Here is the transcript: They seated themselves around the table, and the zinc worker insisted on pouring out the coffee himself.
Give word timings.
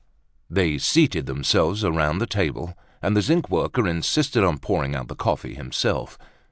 They 0.49 0.79
seated 0.79 1.27
themselves 1.27 1.83
around 1.83 2.17
the 2.17 2.25
table, 2.25 2.75
and 3.03 3.15
the 3.15 3.21
zinc 3.21 3.51
worker 3.51 3.87
insisted 3.87 4.43
on 4.43 4.57
pouring 4.57 4.95
out 4.95 5.09
the 5.09 5.15
coffee 5.15 5.53
himself. 5.53 6.17